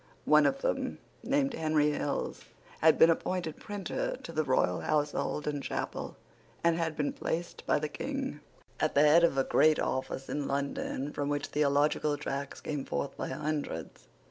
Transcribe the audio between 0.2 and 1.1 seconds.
One of them,